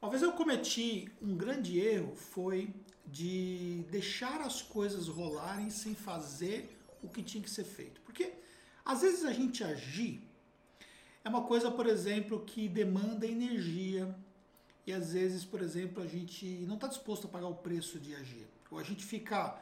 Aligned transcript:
Uma 0.00 0.10
vez 0.10 0.22
eu 0.22 0.32
cometi 0.32 1.12
um 1.20 1.36
grande 1.36 1.78
erro, 1.78 2.16
foi 2.16 2.72
de 3.06 3.84
deixar 3.90 4.40
as 4.40 4.62
coisas 4.62 5.08
rolarem 5.08 5.68
sem 5.68 5.94
fazer 5.94 6.74
o 7.02 7.08
que 7.08 7.22
tinha 7.22 7.42
que 7.42 7.50
ser 7.50 7.64
feito. 7.64 8.00
Porque 8.00 8.32
às 8.82 9.02
vezes 9.02 9.26
a 9.26 9.32
gente 9.32 9.62
agir 9.62 10.22
é 11.22 11.28
uma 11.28 11.42
coisa, 11.42 11.70
por 11.70 11.86
exemplo, 11.86 12.40
que 12.46 12.66
demanda 12.66 13.26
energia 13.26 14.16
e 14.86 14.92
às 14.92 15.12
vezes, 15.12 15.44
por 15.44 15.60
exemplo, 15.60 16.02
a 16.02 16.06
gente 16.06 16.46
não 16.66 16.76
está 16.76 16.86
disposto 16.86 17.26
a 17.26 17.30
pagar 17.30 17.48
o 17.48 17.56
preço 17.56 18.00
de 18.00 18.14
agir. 18.14 18.48
Ou 18.70 18.78
a 18.78 18.82
gente 18.82 19.04
fica 19.04 19.60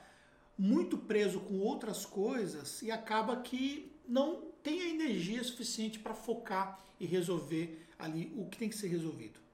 muito 0.57 0.97
preso 0.97 1.41
com 1.41 1.59
outras 1.59 2.07
coisas 2.07 2.81
e 2.81 2.93
acaba 2.93 3.41
que 3.41 3.93
não 4.07 4.53
tem 4.63 4.83
a 4.83 4.89
energia 4.89 5.43
suficiente 5.43 5.99
para 5.99 6.15
focar 6.15 6.81
e 7.01 7.07
resolver 7.07 7.89
ali 7.99 8.33
o 8.37 8.47
que 8.47 8.57
tem 8.57 8.69
que 8.69 8.77
ser 8.77 8.87
resolvido. 8.87 9.48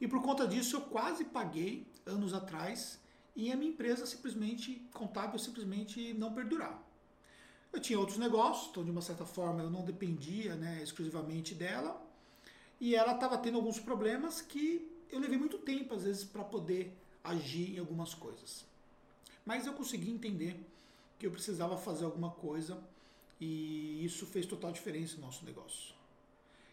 E 0.00 0.08
por 0.08 0.22
conta 0.22 0.46
disso 0.46 0.76
eu 0.76 0.80
quase 0.80 1.24
paguei 1.24 1.86
anos 2.06 2.32
atrás 2.32 2.98
e 3.36 3.52
a 3.52 3.56
minha 3.56 3.70
empresa 3.70 4.06
simplesmente 4.06 4.86
contábil 4.94 5.38
simplesmente 5.38 6.14
não 6.14 6.32
perdurar. 6.32 6.82
Eu 7.72 7.80
tinha 7.80 7.98
outros 7.98 8.18
negócios, 8.18 8.70
então 8.70 8.84
de 8.84 8.90
uma 8.90 9.02
certa 9.02 9.24
forma 9.24 9.62
eu 9.62 9.70
não 9.70 9.84
dependia 9.84 10.56
né, 10.56 10.82
exclusivamente 10.82 11.54
dela 11.54 12.00
e 12.80 12.94
ela 12.94 13.14
estava 13.14 13.36
tendo 13.38 13.56
alguns 13.56 13.78
problemas 13.78 14.40
que 14.40 14.90
eu 15.10 15.20
levei 15.20 15.38
muito 15.38 15.58
tempo 15.58 15.94
às 15.94 16.04
vezes 16.04 16.24
para 16.24 16.42
poder 16.42 16.96
agir 17.22 17.74
em 17.74 17.78
algumas 17.78 18.14
coisas. 18.14 18.64
Mas 19.44 19.66
eu 19.66 19.74
consegui 19.74 20.10
entender 20.10 20.58
que 21.18 21.26
eu 21.26 21.30
precisava 21.30 21.76
fazer 21.76 22.06
alguma 22.06 22.30
coisa 22.30 22.82
e 23.40 24.04
isso 24.04 24.26
fez 24.26 24.46
total 24.46 24.72
diferença 24.72 25.16
no 25.16 25.22
nosso 25.22 25.44
negócio. 25.44 25.99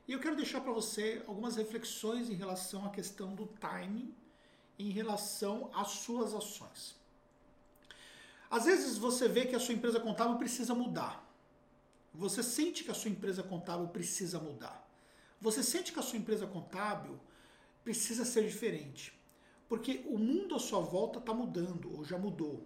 E 0.08 0.14
eu 0.14 0.20
quero 0.20 0.36
deixar 0.36 0.62
para 0.62 0.72
você 0.72 1.22
algumas 1.28 1.58
reflexões 1.58 2.30
em 2.30 2.34
relação 2.34 2.86
à 2.86 2.90
questão 2.90 3.36
do 3.36 3.46
timing, 3.46 4.16
em 4.80 4.90
relação 4.90 5.70
às 5.74 5.90
suas 5.90 6.34
ações. 6.34 6.96
Às 8.50 8.66
vezes 8.66 8.98
você 8.98 9.28
vê 9.28 9.46
que 9.46 9.56
a 9.56 9.60
sua 9.60 9.74
empresa 9.74 10.00
contábil 10.00 10.38
precisa 10.38 10.74
mudar. 10.74 11.28
Você 12.14 12.42
sente 12.42 12.84
que 12.86 12.92
a 12.92 12.94
sua 12.94 13.12
empresa 13.12 13.44
contábil 13.44 13.90
precisa 13.90 14.40
mudar. 14.40 14.88
Você 15.42 15.62
sente 15.62 15.92
que 15.92 16.00
a 16.00 16.04
sua 16.04 16.18
empresa 16.18 16.48
contábil 16.48 17.20
precisa 17.84 18.24
ser 18.24 18.48
diferente. 18.48 19.14
Porque 19.68 20.04
o 20.06 20.18
mundo 20.18 20.56
à 20.56 20.60
sua 20.60 20.80
volta 20.80 21.20
está 21.20 21.34
mudando, 21.34 21.94
ou 21.94 22.06
já 22.06 22.18
mudou. 22.18 22.66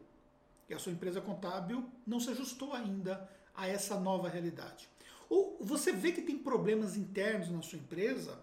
E 0.70 0.74
a 0.74 0.80
sua 0.80 0.92
empresa 0.92 1.20
contábil 1.20 1.90
não 2.06 2.20
se 2.20 2.30
ajustou 2.30 2.74
ainda 2.74 3.28
a 3.56 3.68
essa 3.68 4.00
nova 4.00 4.30
realidade. 4.30 4.88
Ou 5.32 5.58
você 5.62 5.94
vê 5.94 6.12
que 6.12 6.22
tem 6.22 6.38
problemas 6.38 6.98
internos 6.98 7.50
na 7.50 7.62
sua 7.62 7.80
empresa 7.80 8.38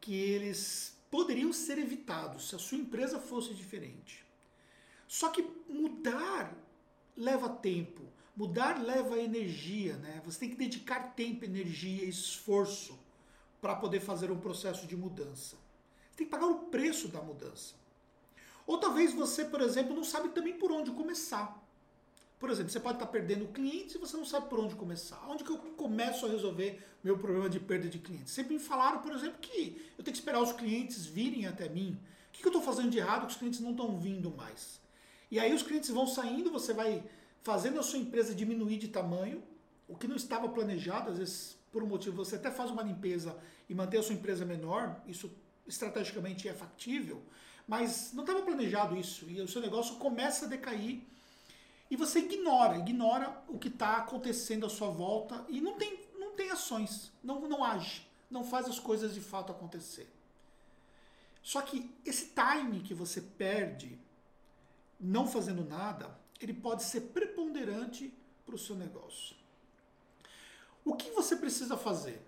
que 0.00 0.14
eles 0.14 0.96
poderiam 1.10 1.52
ser 1.52 1.76
evitados 1.78 2.48
se 2.48 2.56
a 2.56 2.58
sua 2.58 2.78
empresa 2.78 3.20
fosse 3.20 3.52
diferente. 3.52 4.24
Só 5.06 5.28
que 5.28 5.46
mudar 5.68 6.56
leva 7.14 7.50
tempo, 7.50 8.00
mudar 8.34 8.82
leva 8.82 9.20
energia, 9.20 9.96
né? 9.98 10.22
Você 10.24 10.40
tem 10.40 10.48
que 10.48 10.56
dedicar 10.56 11.14
tempo, 11.14 11.44
energia, 11.44 12.06
esforço 12.06 12.98
para 13.60 13.76
poder 13.76 14.00
fazer 14.00 14.30
um 14.30 14.40
processo 14.40 14.86
de 14.86 14.96
mudança. 14.96 15.56
Você 16.08 16.16
tem 16.16 16.26
que 16.26 16.30
pagar 16.30 16.46
o 16.46 16.70
preço 16.70 17.06
da 17.08 17.20
mudança. 17.20 17.74
Ou 18.66 18.78
talvez 18.78 19.12
você, 19.12 19.44
por 19.44 19.60
exemplo, 19.60 19.94
não 19.94 20.04
sabe 20.04 20.30
também 20.30 20.54
por 20.54 20.72
onde 20.72 20.90
começar. 20.90 21.62
Por 22.44 22.50
exemplo, 22.50 22.70
você 22.70 22.78
pode 22.78 22.96
estar 22.96 23.06
perdendo 23.06 23.46
clientes 23.46 23.94
e 23.94 23.98
você 23.98 24.18
não 24.18 24.24
sabe 24.26 24.50
por 24.50 24.60
onde 24.60 24.74
começar. 24.74 25.18
Onde 25.30 25.42
que 25.42 25.50
eu 25.50 25.56
começo 25.56 26.26
a 26.26 26.28
resolver 26.28 26.78
meu 27.02 27.16
problema 27.16 27.48
de 27.48 27.58
perda 27.58 27.88
de 27.88 27.98
clientes? 27.98 28.34
Sempre 28.34 28.52
me 28.52 28.60
falaram, 28.60 29.00
por 29.00 29.12
exemplo, 29.12 29.38
que 29.40 29.82
eu 29.96 30.04
tenho 30.04 30.12
que 30.12 30.18
esperar 30.18 30.42
os 30.42 30.52
clientes 30.52 31.06
virem 31.06 31.46
até 31.46 31.70
mim. 31.70 31.98
O 32.28 32.32
que 32.36 32.44
eu 32.44 32.50
estou 32.50 32.60
fazendo 32.60 32.90
de 32.90 32.98
errado 32.98 33.24
que 33.24 33.32
os 33.32 33.38
clientes 33.38 33.60
não 33.60 33.70
estão 33.70 33.98
vindo 33.98 34.30
mais? 34.30 34.78
E 35.30 35.40
aí 35.40 35.54
os 35.54 35.62
clientes 35.62 35.88
vão 35.88 36.06
saindo, 36.06 36.50
você 36.50 36.74
vai 36.74 37.02
fazendo 37.40 37.80
a 37.80 37.82
sua 37.82 37.98
empresa 37.98 38.34
diminuir 38.34 38.76
de 38.76 38.88
tamanho, 38.88 39.42
o 39.88 39.96
que 39.96 40.06
não 40.06 40.16
estava 40.16 40.46
planejado, 40.46 41.12
às 41.12 41.16
vezes 41.16 41.56
por 41.72 41.82
um 41.82 41.86
motivo 41.86 42.14
você 42.14 42.36
até 42.36 42.50
faz 42.50 42.70
uma 42.70 42.82
limpeza 42.82 43.34
e 43.70 43.74
mantém 43.74 43.98
a 43.98 44.02
sua 44.02 44.14
empresa 44.14 44.44
menor, 44.44 45.00
isso 45.06 45.34
estrategicamente 45.66 46.46
é 46.46 46.52
factível, 46.52 47.22
mas 47.66 48.12
não 48.12 48.22
estava 48.22 48.42
planejado 48.42 48.98
isso 48.98 49.30
e 49.30 49.40
o 49.40 49.48
seu 49.48 49.62
negócio 49.62 49.96
começa 49.96 50.44
a 50.44 50.48
decair 50.48 51.02
e 51.90 51.96
você 51.96 52.20
ignora, 52.20 52.78
ignora 52.78 53.42
o 53.48 53.58
que 53.58 53.68
está 53.68 53.96
acontecendo 53.98 54.66
à 54.66 54.68
sua 54.68 54.88
volta 54.88 55.44
e 55.48 55.60
não 55.60 55.76
tem, 55.76 56.00
não 56.18 56.32
tem 56.32 56.50
ações, 56.50 57.12
não, 57.22 57.40
não 57.42 57.62
age, 57.62 58.06
não 58.30 58.42
faz 58.42 58.66
as 58.66 58.78
coisas 58.78 59.14
de 59.14 59.20
fato 59.20 59.52
acontecer. 59.52 60.10
Só 61.42 61.60
que 61.60 61.94
esse 62.04 62.34
time 62.34 62.80
que 62.80 62.94
você 62.94 63.20
perde 63.20 63.98
não 64.98 65.26
fazendo 65.26 65.62
nada, 65.64 66.18
ele 66.40 66.54
pode 66.54 66.82
ser 66.82 67.02
preponderante 67.02 68.12
para 68.46 68.54
o 68.54 68.58
seu 68.58 68.74
negócio. 68.74 69.36
O 70.84 70.94
que 70.94 71.10
você 71.10 71.36
precisa 71.36 71.76
fazer? 71.76 72.20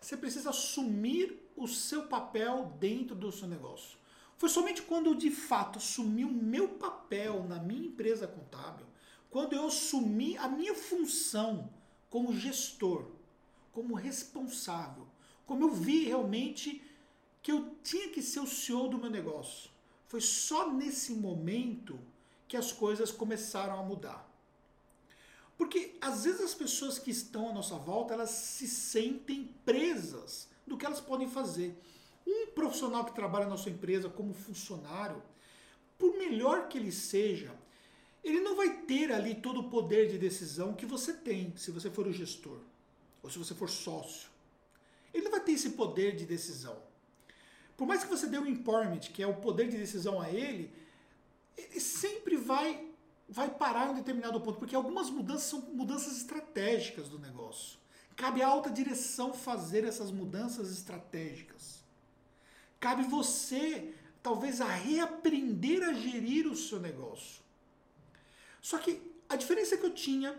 Você 0.00 0.16
precisa 0.16 0.50
assumir 0.50 1.50
o 1.56 1.68
seu 1.68 2.06
papel 2.06 2.76
dentro 2.78 3.14
do 3.14 3.30
seu 3.30 3.46
negócio. 3.46 3.98
Foi 4.38 4.48
somente 4.48 4.82
quando 4.82 5.06
eu 5.06 5.14
de 5.14 5.30
fato 5.30 5.78
assumi 5.78 6.24
o 6.24 6.32
meu 6.32 6.68
papel 6.68 7.44
na 7.44 7.56
minha 7.56 7.86
empresa 7.86 8.26
contábil, 8.26 8.86
quando 9.30 9.52
eu 9.54 9.66
assumi 9.66 10.36
a 10.36 10.48
minha 10.48 10.74
função 10.74 11.70
como 12.10 12.36
gestor, 12.36 13.06
como 13.72 13.94
responsável, 13.94 15.06
como 15.46 15.64
eu 15.64 15.70
vi 15.70 16.04
realmente 16.04 16.82
que 17.42 17.52
eu 17.52 17.74
tinha 17.82 18.08
que 18.08 18.22
ser 18.22 18.40
o 18.40 18.46
CEO 18.46 18.88
do 18.88 18.98
meu 18.98 19.10
negócio. 19.10 19.70
Foi 20.06 20.20
só 20.20 20.70
nesse 20.70 21.12
momento 21.12 21.98
que 22.48 22.56
as 22.56 22.72
coisas 22.72 23.12
começaram 23.12 23.78
a 23.78 23.82
mudar. 23.82 24.28
Porque 25.56 25.96
às 26.00 26.24
vezes 26.24 26.40
as 26.40 26.54
pessoas 26.54 26.98
que 26.98 27.10
estão 27.10 27.48
à 27.48 27.52
nossa 27.52 27.76
volta, 27.76 28.14
elas 28.14 28.30
se 28.30 28.66
sentem 28.66 29.54
presas 29.64 30.48
do 30.66 30.76
que 30.76 30.84
elas 30.84 31.00
podem 31.00 31.28
fazer. 31.28 31.80
Um 32.26 32.48
profissional 32.48 33.04
que 33.04 33.14
trabalha 33.14 33.46
na 33.46 33.56
sua 33.56 33.70
empresa 33.70 34.08
como 34.08 34.34
funcionário, 34.34 35.22
por 35.98 36.16
melhor 36.16 36.68
que 36.68 36.78
ele 36.78 36.90
seja, 36.90 37.54
ele 38.22 38.40
não 38.40 38.56
vai 38.56 38.82
ter 38.82 39.12
ali 39.12 39.34
todo 39.34 39.60
o 39.60 39.70
poder 39.70 40.08
de 40.08 40.18
decisão 40.18 40.74
que 40.74 40.86
você 40.86 41.12
tem 41.12 41.54
se 41.56 41.70
você 41.70 41.90
for 41.90 42.06
o 42.06 42.12
gestor 42.12 42.60
ou 43.22 43.30
se 43.30 43.38
você 43.38 43.54
for 43.54 43.68
sócio. 43.68 44.28
Ele 45.12 45.24
não 45.24 45.30
vai 45.30 45.40
ter 45.40 45.52
esse 45.52 45.70
poder 45.70 46.14
de 46.14 46.24
decisão. 46.24 46.76
Por 47.76 47.86
mais 47.86 48.04
que 48.04 48.10
você 48.10 48.26
dê 48.26 48.38
um 48.38 48.46
empowerment, 48.46 49.00
que 49.00 49.22
é 49.22 49.26
o 49.26 49.36
poder 49.36 49.68
de 49.68 49.76
decisão 49.76 50.20
a 50.20 50.30
ele, 50.30 50.72
ele 51.56 51.80
sempre 51.80 52.36
vai 52.36 52.88
vai 53.32 53.48
parar 53.48 53.86
em 53.86 53.90
um 53.90 53.94
determinado 53.94 54.40
ponto, 54.40 54.58
porque 54.58 54.74
algumas 54.74 55.08
mudanças 55.08 55.44
são 55.44 55.60
mudanças 55.60 56.16
estratégicas 56.16 57.08
do 57.08 57.16
negócio. 57.16 57.78
Cabe 58.16 58.42
à 58.42 58.48
alta 58.48 58.68
direção 58.68 59.32
fazer 59.32 59.84
essas 59.84 60.10
mudanças 60.10 60.70
estratégicas. 60.72 61.78
Cabe 62.80 63.04
você, 63.04 63.94
talvez, 64.20 64.60
a 64.60 64.66
reaprender 64.66 65.82
a 65.82 65.92
gerir 65.92 66.48
o 66.48 66.56
seu 66.56 66.80
negócio. 66.80 67.40
Só 68.60 68.78
que 68.78 69.00
a 69.28 69.36
diferença 69.36 69.76
que 69.76 69.84
eu 69.84 69.94
tinha 69.94 70.38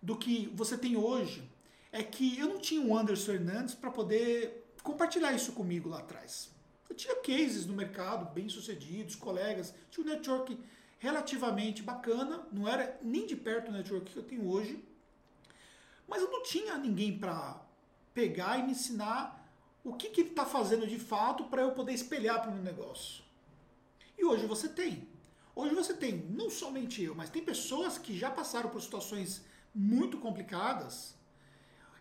do 0.00 0.16
que 0.16 0.50
você 0.54 0.76
tem 0.76 0.96
hoje 0.96 1.48
é 1.90 2.02
que 2.02 2.38
eu 2.38 2.48
não 2.48 2.58
tinha 2.58 2.80
um 2.80 2.96
Anderson 2.96 3.32
Hernandes 3.32 3.74
para 3.74 3.90
poder 3.90 4.64
compartilhar 4.82 5.32
isso 5.32 5.52
comigo 5.52 5.88
lá 5.88 5.98
atrás. 5.98 6.50
Eu 6.88 6.94
tinha 6.94 7.16
cases 7.16 7.66
no 7.66 7.74
mercado 7.74 8.32
bem 8.34 8.48
sucedidos, 8.48 9.14
colegas, 9.14 9.74
tinha 9.90 10.06
um 10.06 10.10
network 10.10 10.58
relativamente 10.98 11.82
bacana, 11.82 12.46
não 12.52 12.68
era 12.68 12.98
nem 13.02 13.26
de 13.26 13.36
perto 13.36 13.68
o 13.68 13.72
network 13.72 14.12
que 14.12 14.18
eu 14.18 14.22
tenho 14.22 14.48
hoje, 14.48 14.82
mas 16.06 16.22
eu 16.22 16.30
não 16.30 16.42
tinha 16.42 16.76
ninguém 16.76 17.18
para 17.18 17.60
pegar 18.12 18.58
e 18.58 18.62
me 18.62 18.72
ensinar 18.72 19.44
o 19.82 19.94
que, 19.94 20.08
que 20.08 20.20
ele 20.22 20.30
está 20.30 20.46
fazendo 20.46 20.86
de 20.86 20.98
fato 20.98 21.44
para 21.44 21.62
eu 21.62 21.72
poder 21.72 21.92
espelhar 21.92 22.40
para 22.40 22.50
o 22.50 22.54
meu 22.54 22.62
negócio. 22.62 23.22
E 24.16 24.24
hoje 24.24 24.46
você 24.46 24.68
tem. 24.68 25.06
Hoje 25.56 25.74
você 25.74 25.94
tem, 25.94 26.26
não 26.30 26.50
somente 26.50 27.02
eu, 27.02 27.14
mas 27.14 27.30
tem 27.30 27.44
pessoas 27.44 27.96
que 27.96 28.18
já 28.18 28.30
passaram 28.30 28.70
por 28.70 28.82
situações 28.82 29.42
muito 29.74 30.18
complicadas 30.18 31.14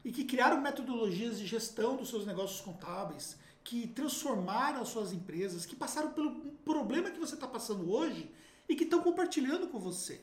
e 0.04 0.12
que 0.12 0.26
criaram 0.26 0.60
metodologias 0.60 1.38
de 1.38 1.46
gestão 1.46 1.96
dos 1.96 2.10
seus 2.10 2.26
negócios 2.26 2.62
contábeis, 2.62 3.38
que 3.64 3.88
transformaram 3.88 4.82
as 4.82 4.90
suas 4.90 5.14
empresas, 5.14 5.66
que 5.66 5.76
passaram 5.76 6.12
pelo 6.12 6.52
problema 6.66 7.12
que 7.12 7.20
você 7.20 7.36
está 7.36 7.48
passando 7.48 7.90
hoje 7.90 8.30
e 8.68 8.76
que 8.76 8.84
estão 8.84 9.02
compartilhando 9.02 9.68
com 9.68 9.80
você. 9.80 10.22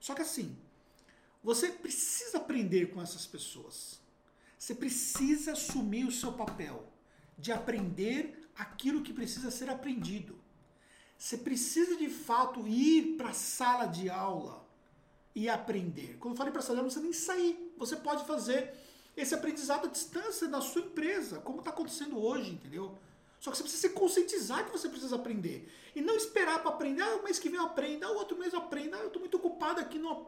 Só 0.00 0.14
que 0.14 0.22
assim, 0.22 0.56
você 1.42 1.70
precisa 1.70 2.38
aprender 2.38 2.86
com 2.86 3.02
essas 3.02 3.26
pessoas. 3.26 4.00
Você 4.58 4.74
precisa 4.74 5.52
assumir 5.52 6.04
o 6.06 6.12
seu 6.12 6.32
papel 6.32 6.90
de 7.36 7.52
aprender 7.52 8.48
aquilo 8.56 9.02
que 9.02 9.12
precisa 9.12 9.50
ser 9.50 9.68
aprendido. 9.68 10.38
Você 11.18 11.38
precisa 11.38 11.96
de 11.96 12.08
fato 12.08 12.66
ir 12.66 13.16
para 13.16 13.30
a 13.30 13.34
sala 13.34 13.86
de 13.86 14.10
aula 14.10 14.64
e 15.34 15.48
aprender. 15.48 16.16
Quando 16.18 16.34
eu 16.34 16.38
falei 16.38 16.52
para 16.52 16.60
a 16.60 16.62
sala 16.62 16.76
de 16.76 16.80
aula, 16.80 16.90
precisa 16.90 17.04
nem 17.04 17.12
sair. 17.12 17.74
Você 17.78 17.96
pode 17.96 18.26
fazer 18.26 18.74
esse 19.16 19.34
aprendizado 19.34 19.86
à 19.86 19.90
distância 19.90 20.48
na 20.48 20.60
sua 20.60 20.82
empresa, 20.82 21.38
como 21.40 21.60
está 21.60 21.70
acontecendo 21.70 22.18
hoje, 22.18 22.50
entendeu? 22.50 22.98
Só 23.40 23.50
que 23.50 23.58
você 23.58 23.62
precisa 23.62 23.88
se 23.88 23.94
conscientizar 23.94 24.64
que 24.64 24.72
você 24.72 24.88
precisa 24.88 25.16
aprender. 25.16 25.70
E 25.94 26.00
não 26.00 26.16
esperar 26.16 26.60
para 26.60 26.70
aprender, 26.70 27.02
ah, 27.02 27.16
o 27.16 27.22
mês 27.22 27.38
que 27.38 27.48
vem 27.48 27.58
eu 27.58 27.66
aprendo, 27.66 28.04
ah, 28.04 28.10
o 28.10 28.16
outro 28.16 28.38
mês 28.38 28.52
eu 28.52 28.58
aprendo, 28.58 28.96
ah, 28.96 29.00
eu 29.00 29.08
estou 29.08 29.20
muito 29.20 29.36
ocupado 29.36 29.80
aqui. 29.80 29.98
No... 29.98 30.26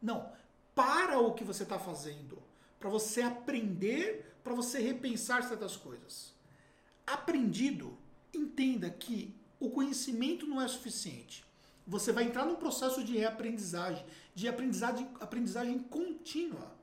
Não. 0.00 0.32
Para 0.74 1.18
o 1.18 1.34
que 1.34 1.44
você 1.44 1.64
está 1.64 1.78
fazendo. 1.78 2.42
Para 2.78 2.88
você 2.88 3.20
aprender, 3.20 4.36
para 4.42 4.54
você 4.54 4.78
repensar 4.80 5.42
certas 5.42 5.76
coisas. 5.76 6.32
Aprendido, 7.06 7.98
entenda 8.32 8.88
que 8.88 9.34
o 9.62 9.70
conhecimento 9.70 10.44
não 10.44 10.60
é 10.60 10.66
suficiente. 10.66 11.44
Você 11.86 12.10
vai 12.10 12.24
entrar 12.24 12.44
num 12.44 12.56
processo 12.56 13.04
de 13.04 13.16
reaprendizagem, 13.16 14.04
de 14.34 14.48
aprendizagem, 14.48 15.08
aprendizagem 15.20 15.78
contínua, 15.78 16.76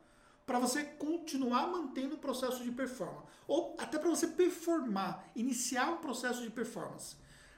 para 0.46 0.60
você 0.60 0.84
continuar 0.84 1.68
mantendo 1.68 2.16
o 2.16 2.20
processo 2.20 2.64
de 2.64 2.72
performance. 2.72 3.28
Ou 3.46 3.76
até 3.78 4.00
para 4.00 4.10
você 4.10 4.28
performar, 4.28 5.30
iniciar 5.36 5.92
um 5.92 5.98
processo 5.98 6.42
de 6.42 6.50
performance. 6.50 7.18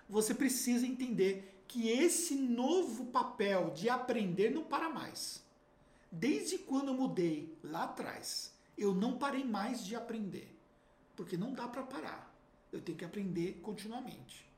Você 0.10 0.34
precisa 0.34 0.88
entender 0.88 1.64
que 1.68 1.88
esse 1.88 2.34
novo 2.34 3.06
papel 3.06 3.70
de 3.76 3.90
aprender 3.90 4.50
não 4.50 4.64
para 4.64 4.90
mais. 4.90 5.44
Desde 6.12 6.58
quando 6.58 6.88
eu 6.88 6.96
mudei 6.96 7.56
lá 7.64 7.84
atrás, 7.84 8.54
eu 8.76 8.94
não 8.94 9.20
parei 9.20 9.44
mais 9.44 9.86
de 9.86 9.96
aprender. 9.96 10.58
Porque 11.16 11.38
não 11.38 11.54
dá 11.54 11.68
para 11.68 11.84
parar. 11.84 12.36
Eu 12.74 12.82
tenho 12.82 12.98
que 12.98 13.06
aprender 13.06 13.60
continuamente. 13.62 14.51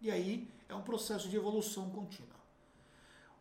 E 0.00 0.10
aí 0.10 0.48
é 0.68 0.74
um 0.74 0.82
processo 0.82 1.28
de 1.28 1.36
evolução 1.36 1.90
contínua. 1.90 2.38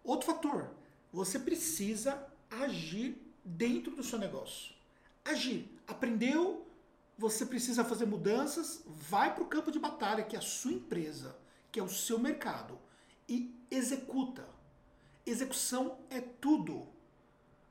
Outro 0.04 0.25
fator, 0.25 0.71
você 1.12 1.38
precisa 1.38 2.27
agir 2.50 3.21
dentro 3.44 3.95
do 3.95 4.04
seu 4.04 4.18
negócio. 4.18 4.74
Agir. 5.24 5.69
Aprendeu, 5.88 6.65
você 7.18 7.45
precisa 7.45 7.83
fazer 7.83 8.06
mudanças, 8.06 8.83
vai 8.86 9.33
para 9.33 9.44
o 9.44 9.48
campo 9.48 9.71
de 9.71 9.80
batalha, 9.80 10.24
que 10.24 10.36
é 10.36 10.39
a 10.39 10.42
sua 10.42 10.71
empresa, 10.71 11.36
que 11.71 11.80
é 11.80 11.83
o 11.83 11.89
seu 11.89 12.19
mercado, 12.19 12.77
e 13.27 13.54
executa. 13.71 14.48
Execução 15.25 15.98
é 16.09 16.21
tudo. 16.21 16.88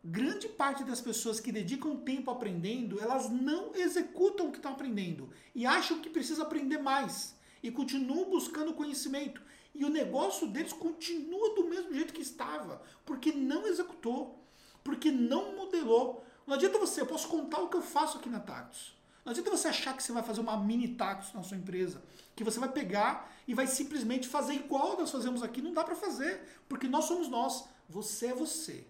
Grande 0.02 0.48
parte 0.48 0.84
das 0.84 1.00
pessoas 1.00 1.40
que 1.40 1.52
dedicam 1.52 1.96
tempo 1.96 2.30
aprendendo, 2.30 3.00
elas 3.00 3.28
não 3.28 3.74
executam 3.74 4.48
o 4.48 4.50
que 4.50 4.58
estão 4.58 4.72
aprendendo 4.72 5.30
e 5.54 5.66
acham 5.66 6.00
que 6.00 6.08
precisa 6.08 6.42
aprender 6.42 6.78
mais 6.78 7.35
e 7.66 7.72
continuam 7.72 8.30
buscando 8.30 8.72
conhecimento. 8.72 9.42
E 9.74 9.84
o 9.84 9.90
negócio 9.90 10.46
deles 10.46 10.72
continua 10.72 11.54
do 11.56 11.64
mesmo 11.64 11.92
jeito 11.92 12.12
que 12.12 12.22
estava, 12.22 12.80
porque 13.04 13.32
não 13.32 13.66
executou, 13.66 14.40
porque 14.84 15.10
não 15.10 15.56
modelou. 15.56 16.24
Não 16.46 16.54
adianta 16.54 16.78
você, 16.78 17.00
eu 17.00 17.06
posso 17.06 17.26
contar 17.26 17.60
o 17.60 17.68
que 17.68 17.76
eu 17.76 17.82
faço 17.82 18.18
aqui 18.18 18.28
na 18.28 18.38
Tactus. 18.38 18.96
Não 19.24 19.32
adianta 19.32 19.50
você 19.50 19.66
achar 19.66 19.96
que 19.96 20.02
você 20.02 20.12
vai 20.12 20.22
fazer 20.22 20.40
uma 20.40 20.56
mini 20.56 20.94
Tactus 20.94 21.34
na 21.34 21.42
sua 21.42 21.56
empresa, 21.56 22.00
que 22.36 22.44
você 22.44 22.60
vai 22.60 22.70
pegar 22.70 23.34
e 23.48 23.52
vai 23.52 23.66
simplesmente 23.66 24.28
fazer 24.28 24.54
igual 24.54 24.96
nós 24.96 25.10
fazemos 25.10 25.42
aqui. 25.42 25.60
Não 25.60 25.72
dá 25.72 25.82
para 25.82 25.96
fazer, 25.96 26.46
porque 26.68 26.86
nós 26.86 27.06
somos 27.06 27.26
nós. 27.26 27.64
Você 27.88 28.28
é 28.28 28.34
você. 28.34 28.86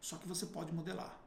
Só 0.00 0.16
que 0.16 0.26
você 0.26 0.46
pode 0.46 0.72
modelar. 0.72 1.25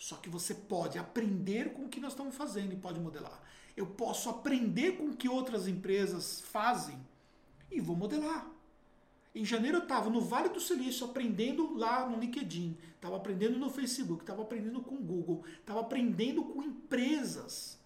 Só 0.00 0.16
que 0.16 0.30
você 0.30 0.54
pode 0.54 0.98
aprender 0.98 1.74
com 1.74 1.84
o 1.84 1.88
que 1.90 2.00
nós 2.00 2.12
estamos 2.12 2.34
fazendo 2.34 2.72
e 2.72 2.76
pode 2.76 2.98
modelar. 2.98 3.38
Eu 3.76 3.86
posso 3.86 4.30
aprender 4.30 4.92
com 4.92 5.10
o 5.10 5.14
que 5.14 5.28
outras 5.28 5.68
empresas 5.68 6.40
fazem 6.40 6.98
e 7.70 7.82
vou 7.82 7.94
modelar. 7.94 8.50
Em 9.34 9.44
janeiro 9.44 9.76
eu 9.76 9.82
estava 9.82 10.08
no 10.08 10.22
Vale 10.22 10.48
do 10.48 10.58
Silício 10.58 11.04
aprendendo 11.04 11.74
lá 11.74 12.08
no 12.08 12.18
LinkedIn, 12.18 12.78
estava 12.94 13.16
aprendendo 13.16 13.58
no 13.58 13.68
Facebook, 13.68 14.22
estava 14.22 14.40
aprendendo 14.40 14.80
com 14.80 14.94
o 14.94 15.04
Google, 15.04 15.44
estava 15.60 15.80
aprendendo 15.80 16.44
com 16.44 16.62
empresas 16.62 17.78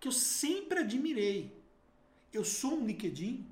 que 0.00 0.08
eu 0.08 0.12
sempre 0.12 0.80
admirei. 0.80 1.56
Eu 2.32 2.44
sou 2.44 2.80
um 2.80 2.84
LinkedIn, 2.84 3.46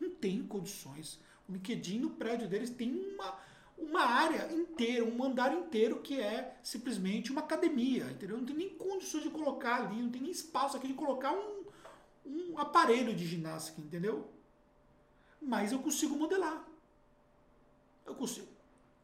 não 0.00 0.08
tenho 0.08 0.46
condições. 0.46 1.20
O 1.46 1.52
LinkedIn 1.52 1.98
no 1.98 2.10
prédio 2.12 2.48
deles 2.48 2.70
tem 2.70 2.90
uma, 2.90 3.38
uma 3.80 4.02
área 4.02 4.52
inteira, 4.52 5.04
um 5.04 5.22
andar 5.24 5.52
inteiro 5.52 6.00
que 6.00 6.20
é 6.20 6.58
simplesmente 6.62 7.32
uma 7.32 7.40
academia, 7.40 8.04
entendeu? 8.04 8.38
Não 8.38 8.44
tem 8.44 8.56
nem 8.56 8.68
condições 8.70 9.22
de 9.22 9.30
colocar 9.30 9.82
ali, 9.82 10.02
não 10.02 10.10
tem 10.10 10.22
nem 10.22 10.30
espaço 10.30 10.76
aqui 10.76 10.88
de 10.88 10.94
colocar 10.94 11.32
um, 11.32 11.64
um 12.26 12.58
aparelho 12.58 13.14
de 13.14 13.26
ginástica, 13.26 13.80
entendeu? 13.80 14.28
mas 15.40 15.72
eu 15.72 15.78
consigo 15.78 16.16
modelar. 16.16 16.64
Eu 18.04 18.14
consigo, 18.14 18.46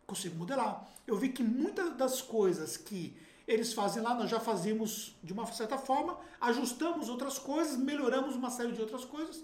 consigo 0.06 0.37
modelar. 0.37 0.87
Eu 1.06 1.17
vi 1.17 1.31
que 1.31 1.43
muitas 1.43 1.96
das 1.96 2.20
coisas 2.20 2.76
que 2.76 3.17
eles 3.46 3.73
fazem 3.73 4.02
lá, 4.02 4.14
nós 4.14 4.28
já 4.28 4.40
fazíamos 4.40 5.17
de 5.23 5.32
uma 5.32 5.46
certa 5.46 5.78
forma, 5.78 6.19
ajustamos 6.40 7.08
outras 7.08 7.38
coisas, 7.38 7.76
melhoramos 7.76 8.34
uma 8.34 8.50
série 8.50 8.73
de 8.73 8.81
outras 8.81 9.05
coisas. 9.05 9.43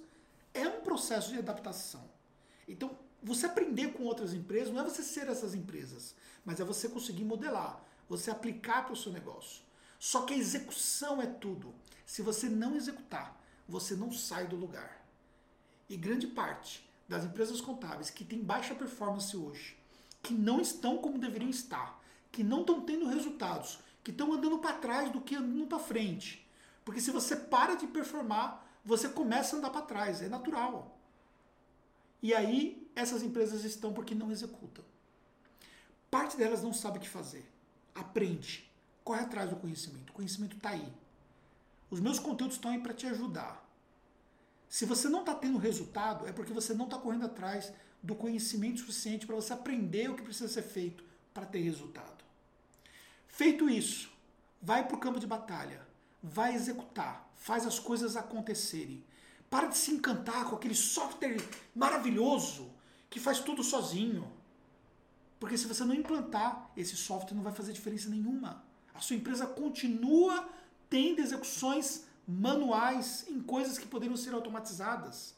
É 0.52 0.68
um 0.68 0.80
processo 0.80 1.32
de 1.32 1.38
adaptação. 1.38 2.10
Então, 2.68 2.90
você 3.22 3.46
aprender 3.46 3.92
com 3.92 4.04
outras 4.04 4.34
empresas 4.34 4.72
não 4.72 4.80
é 4.80 4.84
você 4.84 5.02
ser 5.02 5.28
essas 5.28 5.54
empresas, 5.54 6.14
mas 6.44 6.58
é 6.58 6.64
você 6.64 6.88
conseguir 6.88 7.24
modelar, 7.24 7.80
você 8.08 8.30
aplicar 8.30 8.84
para 8.84 8.94
o 8.94 8.96
seu 8.96 9.12
negócio. 9.12 9.62
Só 9.98 10.22
que 10.22 10.34
a 10.34 10.36
execução 10.36 11.22
é 11.22 11.26
tudo. 11.26 11.72
Se 12.04 12.22
você 12.22 12.48
não 12.48 12.74
executar, 12.74 13.40
você 13.68 13.94
não 13.94 14.10
sai 14.12 14.48
do 14.48 14.56
lugar. 14.56 15.06
E 15.88 15.96
grande 15.96 16.26
parte 16.26 16.88
das 17.08 17.24
empresas 17.24 17.60
contábeis 17.60 18.10
que 18.10 18.24
têm 18.24 18.42
baixa 18.42 18.74
performance 18.74 19.36
hoje, 19.36 19.78
que 20.22 20.34
não 20.34 20.60
estão 20.60 20.98
como 20.98 21.18
deveriam 21.18 21.50
estar, 21.50 22.02
que 22.32 22.42
não 22.42 22.62
estão 22.62 22.80
tendo 22.80 23.06
resultados, 23.06 23.78
que 24.02 24.10
estão 24.10 24.32
andando 24.32 24.58
para 24.58 24.78
trás 24.78 25.12
do 25.12 25.20
que 25.20 25.36
andando 25.36 25.66
para 25.66 25.78
frente. 25.78 26.44
Porque 26.84 27.00
se 27.00 27.10
você 27.10 27.36
para 27.36 27.76
de 27.76 27.86
performar, 27.86 28.66
você 28.84 29.08
começa 29.08 29.54
a 29.54 29.58
andar 29.58 29.70
para 29.70 29.82
trás, 29.82 30.20
é 30.22 30.28
natural. 30.28 30.98
E 32.22 32.32
aí 32.32 32.90
essas 32.94 33.22
empresas 33.22 33.64
estão 33.64 33.92
porque 33.92 34.14
não 34.14 34.30
executam. 34.30 34.84
Parte 36.10 36.36
delas 36.36 36.62
não 36.62 36.72
sabe 36.72 36.98
o 36.98 37.00
que 37.00 37.08
fazer. 37.08 37.44
Aprende, 37.94 38.70
corre 39.02 39.22
atrás 39.22 39.50
do 39.50 39.56
conhecimento. 39.56 40.10
O 40.10 40.14
conhecimento 40.14 40.56
está 40.56 40.70
aí. 40.70 40.92
Os 41.90 42.00
meus 42.00 42.18
conteúdos 42.18 42.56
estão 42.56 42.70
aí 42.70 42.78
para 42.78 42.94
te 42.94 43.06
ajudar. 43.06 43.62
Se 44.68 44.86
você 44.86 45.08
não 45.08 45.20
está 45.20 45.34
tendo 45.34 45.58
resultado, 45.58 46.26
é 46.26 46.32
porque 46.32 46.52
você 46.52 46.72
não 46.72 46.86
está 46.86 46.98
correndo 46.98 47.26
atrás 47.26 47.72
do 48.02 48.14
conhecimento 48.14 48.80
suficiente 48.80 49.26
para 49.26 49.36
você 49.36 49.52
aprender 49.52 50.10
o 50.10 50.14
que 50.14 50.22
precisa 50.22 50.48
ser 50.48 50.62
feito 50.62 51.04
para 51.34 51.44
ter 51.44 51.60
resultado. 51.60 52.24
Feito 53.28 53.68
isso, 53.68 54.10
vai 54.60 54.86
para 54.86 54.96
o 54.96 55.00
campo 55.00 55.20
de 55.20 55.26
batalha, 55.26 55.86
vai 56.22 56.54
executar, 56.54 57.30
faz 57.36 57.66
as 57.66 57.78
coisas 57.78 58.16
acontecerem. 58.16 59.04
Para 59.52 59.66
de 59.66 59.76
se 59.76 59.90
encantar 59.92 60.46
com 60.46 60.56
aquele 60.56 60.74
software 60.74 61.36
maravilhoso 61.74 62.70
que 63.10 63.20
faz 63.20 63.38
tudo 63.38 63.62
sozinho. 63.62 64.32
Porque 65.38 65.58
se 65.58 65.66
você 65.66 65.84
não 65.84 65.94
implantar, 65.94 66.70
esse 66.74 66.96
software 66.96 67.36
não 67.36 67.42
vai 67.42 67.52
fazer 67.52 67.74
diferença 67.74 68.08
nenhuma. 68.08 68.64
A 68.94 69.00
sua 69.00 69.14
empresa 69.14 69.46
continua 69.46 70.48
tendo 70.88 71.20
execuções 71.20 72.06
manuais 72.26 73.26
em 73.28 73.42
coisas 73.42 73.76
que 73.76 73.86
poderiam 73.86 74.16
ser 74.16 74.32
automatizadas. 74.32 75.34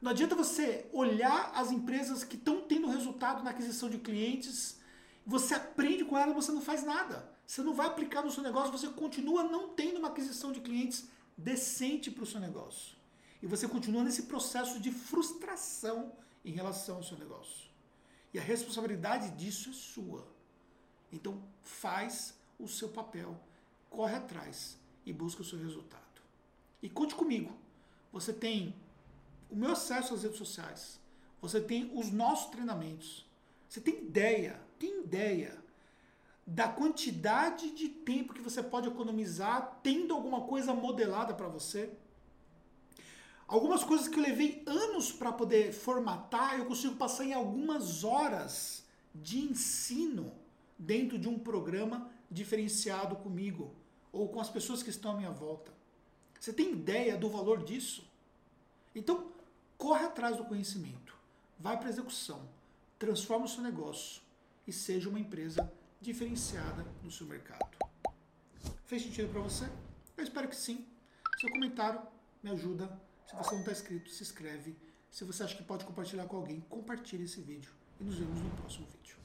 Não 0.00 0.12
adianta 0.12 0.34
você 0.34 0.88
olhar 0.90 1.52
as 1.54 1.70
empresas 1.70 2.24
que 2.24 2.36
estão 2.36 2.62
tendo 2.62 2.88
resultado 2.88 3.44
na 3.44 3.50
aquisição 3.50 3.90
de 3.90 3.98
clientes, 3.98 4.78
você 5.26 5.54
aprende 5.54 6.06
com 6.06 6.16
elas, 6.16 6.34
você 6.34 6.52
não 6.52 6.62
faz 6.62 6.84
nada. 6.84 7.30
Você 7.46 7.60
não 7.60 7.74
vai 7.74 7.86
aplicar 7.86 8.22
no 8.22 8.30
seu 8.30 8.42
negócio, 8.42 8.72
você 8.72 8.88
continua 8.88 9.42
não 9.42 9.68
tendo 9.68 9.98
uma 9.98 10.08
aquisição 10.08 10.52
de 10.52 10.60
clientes 10.62 11.06
decente 11.38 12.10
para 12.10 12.24
o 12.24 12.26
seu 12.26 12.40
negócio. 12.40 12.96
E 13.40 13.46
você 13.46 13.68
continua 13.68 14.02
nesse 14.02 14.24
processo 14.24 14.80
de 14.80 14.90
frustração 14.90 16.12
em 16.44 16.50
relação 16.50 16.96
ao 16.96 17.04
seu 17.04 17.16
negócio. 17.16 17.70
E 18.34 18.38
a 18.38 18.42
responsabilidade 18.42 19.30
disso 19.30 19.70
é 19.70 19.72
sua. 19.72 20.26
Então 21.12 21.40
faz 21.62 22.34
o 22.58 22.66
seu 22.66 22.88
papel, 22.88 23.40
corre 23.88 24.16
atrás 24.16 24.76
e 25.06 25.12
busca 25.12 25.42
o 25.42 25.44
seu 25.44 25.58
resultado. 25.58 26.02
E 26.82 26.90
conte 26.90 27.14
comigo. 27.14 27.56
Você 28.12 28.32
tem 28.32 28.74
o 29.48 29.56
meu 29.56 29.72
acesso 29.72 30.14
às 30.14 30.24
redes 30.24 30.38
sociais. 30.38 30.98
Você 31.40 31.60
tem 31.60 31.90
os 31.94 32.10
nossos 32.10 32.50
treinamentos. 32.50 33.24
Você 33.68 33.80
tem 33.80 33.98
ideia, 33.98 34.60
tem 34.78 35.04
ideia 35.04 35.62
da 36.50 36.66
quantidade 36.66 37.72
de 37.72 37.90
tempo 37.90 38.32
que 38.32 38.40
você 38.40 38.62
pode 38.62 38.88
economizar 38.88 39.80
tendo 39.82 40.14
alguma 40.14 40.40
coisa 40.40 40.72
modelada 40.72 41.34
para 41.34 41.46
você? 41.46 41.90
Algumas 43.46 43.84
coisas 43.84 44.08
que 44.08 44.18
eu 44.18 44.22
levei 44.22 44.62
anos 44.66 45.12
para 45.12 45.30
poder 45.30 45.74
formatar, 45.74 46.58
eu 46.58 46.64
consigo 46.64 46.96
passar 46.96 47.26
em 47.26 47.34
algumas 47.34 48.02
horas 48.02 48.82
de 49.14 49.40
ensino 49.40 50.32
dentro 50.78 51.18
de 51.18 51.28
um 51.28 51.38
programa 51.38 52.10
diferenciado 52.30 53.16
comigo 53.16 53.74
ou 54.10 54.26
com 54.30 54.40
as 54.40 54.48
pessoas 54.48 54.82
que 54.82 54.88
estão 54.88 55.10
à 55.10 55.16
minha 55.16 55.30
volta. 55.30 55.70
Você 56.40 56.50
tem 56.50 56.72
ideia 56.72 57.18
do 57.18 57.28
valor 57.28 57.62
disso? 57.62 58.10
Então, 58.94 59.30
corre 59.76 60.06
atrás 60.06 60.38
do 60.38 60.44
conhecimento, 60.44 61.14
vai 61.58 61.76
para 61.76 61.88
a 61.88 61.90
execução, 61.90 62.40
transforma 62.98 63.44
o 63.44 63.48
seu 63.48 63.62
negócio 63.62 64.22
e 64.66 64.72
seja 64.72 65.10
uma 65.10 65.20
empresa 65.20 65.70
diferenciada 66.00 66.84
no 67.02 67.10
seu 67.10 67.26
mercado. 67.26 67.66
Fez 68.86 69.02
sentido 69.02 69.30
para 69.30 69.40
você? 69.40 69.68
Eu 70.16 70.24
espero 70.24 70.48
que 70.48 70.56
sim. 70.56 70.86
Seu 71.40 71.50
comentário 71.50 72.00
me 72.42 72.50
ajuda. 72.50 72.86
Se 73.26 73.36
você 73.36 73.52
não 73.52 73.60
está 73.60 73.72
inscrito, 73.72 74.10
se 74.10 74.22
inscreve. 74.22 74.76
Se 75.10 75.24
você 75.24 75.42
acha 75.42 75.56
que 75.56 75.62
pode 75.62 75.84
compartilhar 75.84 76.26
com 76.26 76.36
alguém, 76.36 76.60
compartilhe 76.60 77.24
esse 77.24 77.40
vídeo. 77.40 77.72
E 78.00 78.04
nos 78.04 78.16
vemos 78.16 78.40
no 78.40 78.50
próximo 78.50 78.86
vídeo. 78.86 79.16